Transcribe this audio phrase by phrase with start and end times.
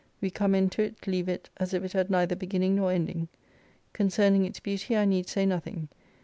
[0.19, 3.27] We come into it, leave it, as if it had neither beginning nor ending.
[3.93, 5.89] Concerning its beauty I need say nothing.